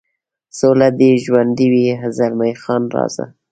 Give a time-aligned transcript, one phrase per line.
[0.59, 1.85] سوله دې ژوندی وي،
[2.17, 3.25] زلمی خان: راځه.